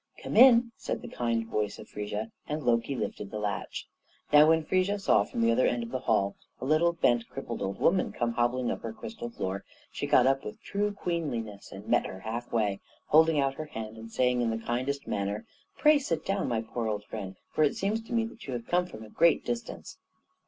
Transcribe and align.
"Come 0.23 0.35
in!" 0.35 0.71
said 0.77 1.03
the 1.03 1.07
kind 1.07 1.45
voice 1.45 1.77
of 1.77 1.87
Frigga, 1.87 2.31
and 2.47 2.63
Loki 2.63 2.95
lifted 2.95 3.29
the 3.29 3.37
latch. 3.37 3.87
Now 4.33 4.49
when 4.49 4.63
Frigga 4.63 4.97
saw, 4.97 5.23
from 5.23 5.41
the 5.41 5.51
other 5.51 5.67
end 5.67 5.83
of 5.83 5.91
the 5.91 5.99
hall, 5.99 6.35
a 6.59 6.65
little, 6.65 6.93
bent, 6.93 7.29
crippled 7.29 7.61
old 7.61 7.79
woman 7.79 8.11
come 8.11 8.31
hobbling 8.33 8.71
up 8.71 8.81
her 8.81 8.93
crystal 8.93 9.29
floor, 9.29 9.63
she 9.91 10.07
got 10.07 10.25
up 10.25 10.43
with 10.43 10.59
true 10.63 10.91
queenliness 10.91 11.71
and 11.71 11.87
met 11.87 12.07
her 12.07 12.21
halfway, 12.21 12.79
holding 13.09 13.39
out 13.39 13.53
her 13.53 13.65
hand 13.65 13.95
and 13.95 14.11
saying 14.11 14.41
in 14.41 14.49
the 14.49 14.57
kindest 14.65 15.05
manner, 15.05 15.45
"Pray 15.77 15.99
sit 15.99 16.25
down, 16.25 16.47
my 16.47 16.61
poor 16.63 16.87
old 16.87 17.03
friend; 17.03 17.35
for 17.51 17.63
it 17.63 17.75
seems 17.75 18.01
to 18.01 18.11
me 18.11 18.25
that 18.25 18.47
you 18.47 18.53
have 18.53 18.65
come 18.65 18.87
from 18.87 19.03
a 19.03 19.09
great 19.11 19.45
distance." 19.45 19.99